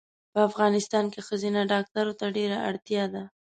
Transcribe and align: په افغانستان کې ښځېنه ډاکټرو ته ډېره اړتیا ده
په 0.33 0.39
افغانستان 0.49 1.05
کې 1.13 1.19
ښځېنه 1.27 1.61
ډاکټرو 1.73 2.13
ته 2.19 2.25
ډېره 2.37 2.57
اړتیا 2.69 3.03
ده 3.13 3.23